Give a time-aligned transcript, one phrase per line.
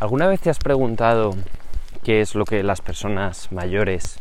[0.00, 1.34] ¿Alguna vez te has preguntado
[2.04, 4.20] qué es lo que las personas mayores,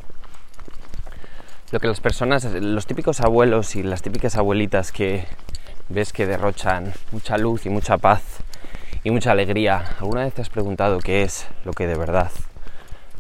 [1.72, 5.26] lo que las personas, los típicos abuelos y las típicas abuelitas que
[5.90, 8.24] ves que derrochan mucha luz y mucha paz
[9.04, 12.32] y mucha alegría, ¿alguna vez te has preguntado qué es lo que de verdad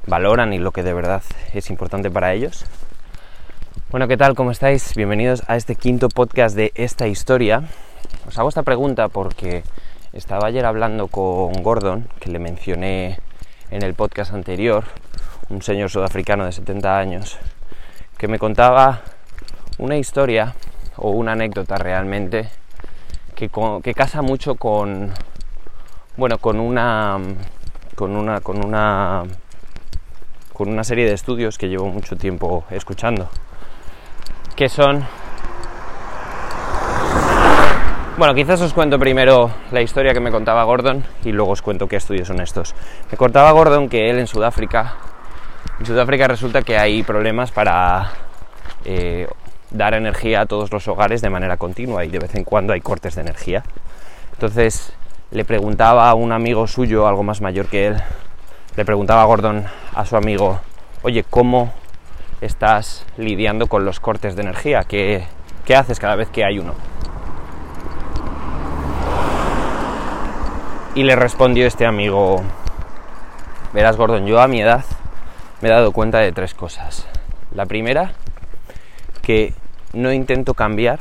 [0.08, 1.22] valoran y lo que de verdad
[1.54, 2.66] es importante para ellos?
[3.92, 4.34] Bueno, ¿qué tal?
[4.34, 4.96] ¿Cómo estáis?
[4.96, 7.66] Bienvenidos a este quinto podcast de esta historia.
[8.28, 9.62] Os hago esta pregunta porque
[10.14, 13.20] estaba ayer hablando con Gordon, que le mencioné
[13.70, 14.86] en el podcast anterior,
[15.50, 17.38] un señor sudafricano de 70 años,
[18.18, 19.02] que me contaba
[19.78, 20.56] una historia
[20.96, 22.50] o una anécdota realmente
[23.36, 23.50] que,
[23.84, 25.12] que casa mucho con,
[26.16, 27.20] bueno, con una,
[27.96, 29.24] con una, con una,
[30.54, 33.30] con una serie de estudios que llevo mucho tiempo escuchando,
[34.56, 35.06] que son
[38.18, 41.88] bueno, quizás os cuento primero la historia que me contaba Gordon y luego os cuento
[41.88, 42.74] qué estudios son estos.
[43.12, 44.96] Me contaba Gordon que él en Sudáfrica,
[45.80, 48.12] en Sudáfrica resulta que hay problemas para
[48.86, 49.28] eh,
[49.70, 52.82] dar energía a todos los hogares de manera continua y de vez en cuando hay
[52.82, 53.64] cortes de energía.
[54.34, 54.94] Entonces
[55.30, 57.98] le preguntaba a un amigo suyo, algo más mayor que él,
[58.76, 60.60] le preguntaba a Gordon a su amigo,
[61.04, 61.72] oye, ¿cómo
[62.42, 64.82] estás lidiando con los cortes de energía?
[64.88, 65.26] ¿Qué,
[65.66, 66.74] qué haces cada vez que hay uno?
[70.98, 72.42] Y le respondió este amigo,
[73.72, 74.84] verás Gordon, yo a mi edad
[75.62, 77.08] me he dado cuenta de tres cosas.
[77.54, 78.14] La primera,
[79.22, 79.54] que
[79.94, 80.98] no intento cambiar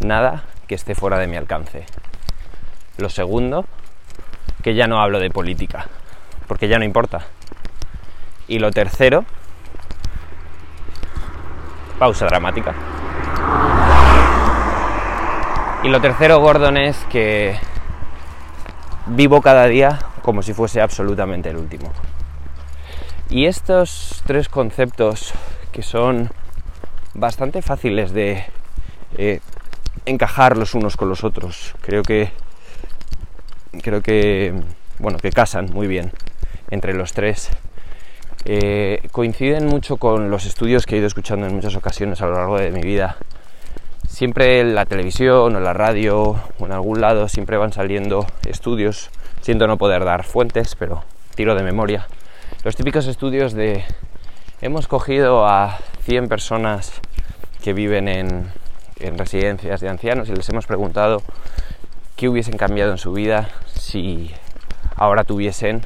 [0.00, 1.84] nada que esté fuera de mi alcance.
[2.96, 3.66] Lo segundo,
[4.62, 5.86] que ya no hablo de política,
[6.48, 7.26] porque ya no importa.
[8.48, 9.26] Y lo tercero,
[11.98, 12.72] pausa dramática.
[15.82, 17.58] Y lo tercero, Gordon, es que
[19.06, 21.92] vivo cada día como si fuese absolutamente el último.
[23.28, 25.32] Y estos tres conceptos
[25.72, 26.30] que son
[27.14, 28.44] bastante fáciles de
[29.16, 29.40] eh,
[30.04, 32.30] encajar los unos con los otros, creo que
[33.82, 34.54] creo que
[34.98, 36.12] bueno que casan muy bien
[36.70, 37.50] entre los tres.
[38.44, 42.34] Eh, coinciden mucho con los estudios que he ido escuchando en muchas ocasiones a lo
[42.34, 43.16] largo de mi vida
[44.16, 48.24] siempre en la televisión o en la radio o en algún lado siempre van saliendo
[48.48, 49.10] estudios,
[49.42, 51.04] siento no poder dar fuentes, pero
[51.34, 52.06] tiro de memoria.
[52.64, 53.84] Los típicos estudios de
[54.62, 56.94] hemos cogido a 100 personas
[57.62, 58.50] que viven en,
[59.18, 61.20] residencias de ancianos y les hemos preguntado
[62.16, 64.30] qué hubiesen cambiado en su vida si
[64.94, 65.84] ahora tuviesen,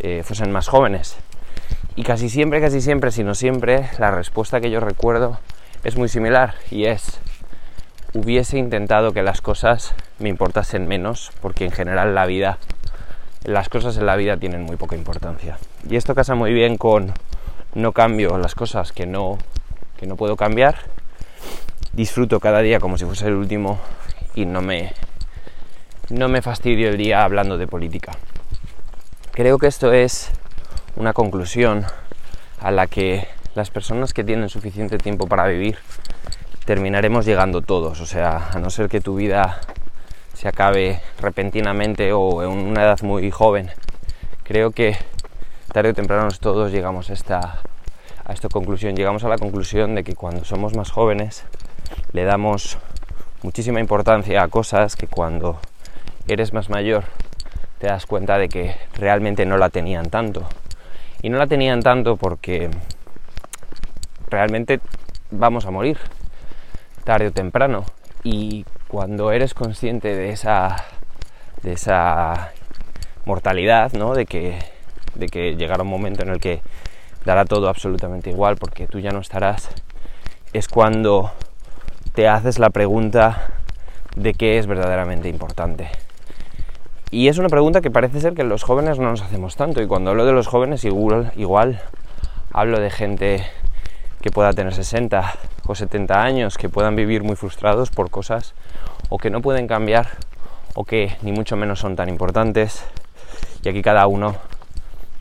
[0.00, 1.16] eh, fuesen más jóvenes.
[1.96, 5.38] Y casi siempre, casi siempre, si no siempre, la respuesta que yo recuerdo
[5.84, 7.18] es muy similar y es
[8.14, 12.58] hubiese intentado que las cosas me importasen menos, porque en general la vida,
[13.44, 15.58] las cosas en la vida tienen muy poca importancia.
[15.88, 17.12] Y esto casa muy bien con
[17.74, 19.38] no cambio las cosas que no,
[19.96, 20.76] que no puedo cambiar,
[21.92, 23.78] disfruto cada día como si fuese el último
[24.34, 24.92] y no me,
[26.10, 28.12] no me fastidio el día hablando de política.
[29.32, 30.30] Creo que esto es
[30.96, 31.86] una conclusión
[32.60, 35.78] a la que las personas que tienen suficiente tiempo para vivir
[36.64, 38.00] terminaremos llegando todos.
[38.00, 39.60] O sea, a no ser que tu vida
[40.34, 43.70] se acabe repentinamente o en una edad muy joven,
[44.44, 44.96] creo que
[45.72, 47.60] tarde o temprano todos llegamos a esta,
[48.24, 48.96] a conclusión.
[48.96, 51.44] Llegamos a la conclusión de que cuando somos más jóvenes
[52.12, 52.78] le damos
[53.42, 55.58] muchísima importancia a cosas que cuando
[56.28, 57.04] eres más mayor
[57.78, 60.46] te das cuenta de que realmente no la tenían tanto.
[61.22, 62.70] Y no la tenían tanto porque
[64.28, 64.80] realmente
[65.30, 65.98] vamos a morir
[67.04, 67.84] tarde o temprano.
[68.24, 70.76] Y cuando eres consciente de esa,
[71.62, 72.52] de esa
[73.24, 74.14] mortalidad, ¿no?
[74.14, 74.58] de, que,
[75.14, 76.62] de que llegará un momento en el que
[77.24, 79.68] dará todo absolutamente igual porque tú ya no estarás,
[80.52, 81.32] es cuando
[82.14, 83.52] te haces la pregunta
[84.16, 85.88] de qué es verdaderamente importante.
[87.10, 89.82] Y es una pregunta que parece ser que los jóvenes no nos hacemos tanto.
[89.82, 91.82] Y cuando hablo de los jóvenes, igual, igual
[92.52, 93.46] hablo de gente
[94.22, 95.34] que pueda tener 60
[95.66, 98.54] o 70 años, que puedan vivir muy frustrados por cosas
[99.08, 100.08] o que no pueden cambiar
[100.74, 102.84] o que ni mucho menos son tan importantes.
[103.62, 104.36] Y aquí cada uno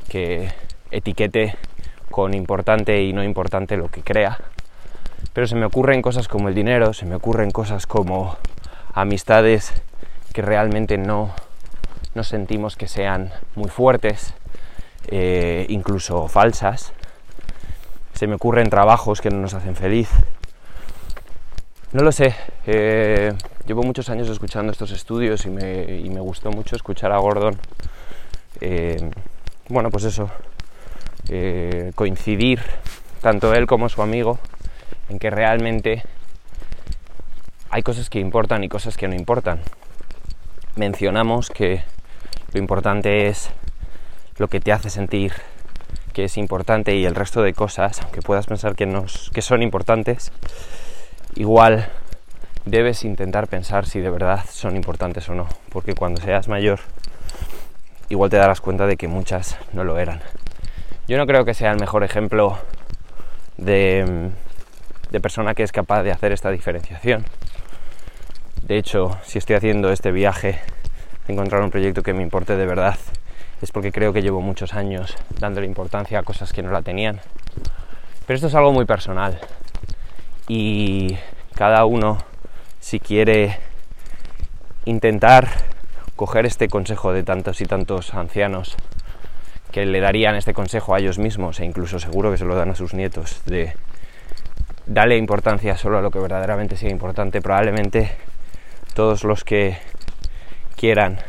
[0.10, 0.52] que
[0.90, 1.56] etiquete
[2.10, 4.40] con importante y no importante lo que crea.
[5.34, 8.36] Pero se me ocurren cosas como el dinero, se me ocurren cosas como
[8.94, 9.74] amistades
[10.34, 11.34] que realmente no,
[12.16, 14.34] no sentimos que sean muy fuertes,
[15.08, 16.94] eh, incluso falsas
[18.22, 20.08] se me ocurren trabajos que no nos hacen feliz.
[21.92, 22.36] No lo sé,
[22.68, 23.34] eh,
[23.66, 27.58] llevo muchos años escuchando estos estudios y me, gustó mucho escuchar a Gordon
[28.60, 29.10] eh,
[29.70, 30.30] bueno, pues eso,
[31.30, 32.62] eh, coincidir
[33.22, 34.38] tanto él como su amigo
[35.10, 36.04] en que realmente
[37.72, 39.62] hay cosas que importan y cosas que no importan.
[40.76, 41.84] Mencionamos que
[42.54, 43.50] lo importante es
[44.38, 45.34] lo que te hace sentir
[46.14, 49.62] que es importante y el resto de cosas, aunque puedas pensar que, nos, que son
[49.62, 50.32] importantes,
[51.36, 51.88] igual
[52.66, 56.80] debes intentar pensar si de verdad son importantes o no, porque cuando seas mayor
[58.10, 60.22] igual te darás cuenta de que muchas no lo eran.
[61.08, 62.58] Yo no creo que sea el mejor ejemplo
[63.58, 64.32] de,
[65.10, 67.26] de persona que es capaz de hacer esta diferenciación.
[68.64, 70.60] De hecho, si estoy haciendo este viaje
[71.28, 72.98] encontrar un proyecto que me importe de verdad,
[73.62, 77.22] es porque creo que llevo muchos años dándole importancia a cosas que no la tenían.
[78.26, 79.40] Pero esto es algo muy personal
[80.48, 81.18] y
[81.56, 82.18] cada uno,
[82.80, 83.58] si quiere
[84.86, 85.48] intentar
[86.16, 88.76] coger este consejo de tantos y tantos ancianos
[89.72, 92.72] que le darían este consejo a ellos mismos e incluso seguro que se lo dan
[92.72, 93.74] a sus nietos de
[94.86, 98.12] darle importancia solo a lo que verdaderamente sea importante, probablemente
[98.94, 99.78] todos los que
[100.76, 101.20] quieran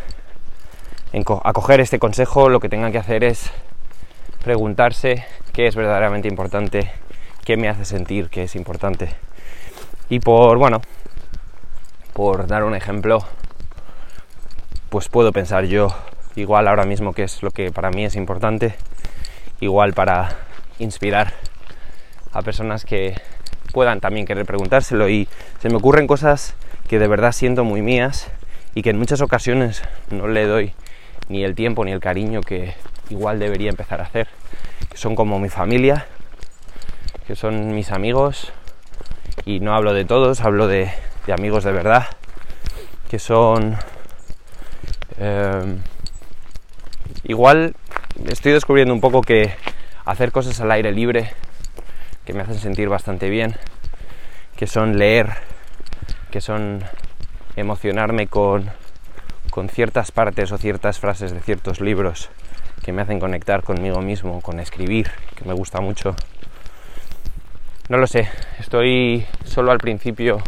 [1.45, 3.51] acoger este consejo lo que tengan que hacer es
[4.43, 6.91] preguntarse qué es verdaderamente importante,
[7.45, 9.11] qué me hace sentir que es importante.
[10.09, 10.81] Y por, bueno,
[12.13, 13.19] por dar un ejemplo,
[14.89, 15.89] pues puedo pensar yo
[16.35, 18.75] igual ahora mismo qué es lo que para mí es importante,
[19.61, 20.37] igual para
[20.79, 21.35] inspirar
[22.33, 23.15] a personas que
[23.73, 25.29] puedan también querer preguntárselo y
[25.61, 26.55] se me ocurren cosas
[26.89, 28.31] que de verdad siento muy mías
[28.75, 30.75] y que en muchas ocasiones no le doy
[31.33, 32.75] ni el tiempo ni el cariño que
[33.09, 34.29] igual debería empezar a hacer,
[34.91, 36.07] que son como mi familia,
[37.27, 38.53] que son mis amigos,
[39.47, 40.93] y no hablo de todos, hablo de,
[41.33, 42.07] amigos de verdad,
[43.11, 43.77] que son...
[45.19, 45.79] Em,
[47.25, 47.75] igual
[48.29, 49.55] estoy descubriendo un poco que
[50.05, 51.33] hacer cosas al aire libre,
[52.27, 53.57] que me hacen sentir bastante bien,
[54.57, 55.31] que son leer,
[56.31, 56.85] que son
[57.57, 58.71] emocionarme con
[59.53, 62.31] con ciertas partes o ciertas frases de ciertos libros
[62.83, 66.17] que me hacen conectar conmigo mismo, con escribir, que me gusta mucho.
[67.91, 70.39] No lo sé, estoy solo al principio,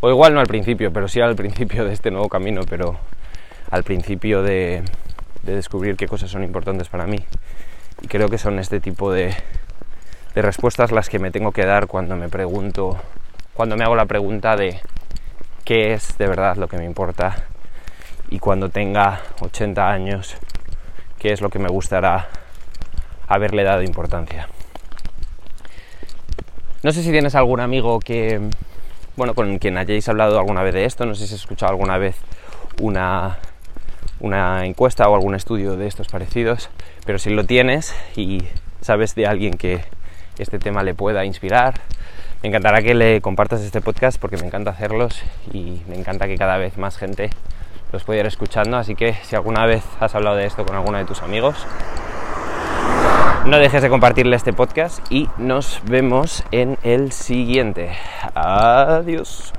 [0.00, 2.96] o igual no al principio, pero sí al principio de este nuevo camino, pero
[3.72, 4.84] al principio de,
[5.42, 7.18] descubrir qué cosas son importantes para mí.
[8.02, 9.34] Y creo que son este tipo de,
[10.36, 12.98] de respuestas las que me tengo que dar cuando me pregunto,
[13.52, 14.78] cuando me hago la pregunta de
[15.64, 17.48] qué es de verdad lo que me importa
[18.30, 20.36] y cuando tenga 80 años,
[21.18, 22.28] qué es lo que me gustará
[23.26, 24.48] haberle dado importancia.
[26.82, 28.40] No sé si tienes algún amigo que,
[29.16, 31.98] bueno, con quien hayáis hablado alguna vez de esto, no sé si has escuchado alguna
[31.98, 32.16] vez
[32.80, 33.38] una,
[34.20, 36.70] una encuesta o algún estudio de estos parecidos,
[37.04, 38.44] pero si lo tienes y
[38.80, 39.80] sabes de alguien que
[40.38, 41.80] este tema le pueda inspirar,
[42.42, 45.20] me encantará que le compartas este podcast porque me encanta hacerlos
[45.52, 47.30] y me encanta que cada vez más gente
[47.92, 48.76] los puede ir escuchando.
[48.76, 51.66] Así que si alguna vez has hablado de esto con alguno de tus amigos,
[53.46, 57.96] no dejes de compartirle este podcast y nos vemos en el siguiente.
[58.34, 59.52] Adiós.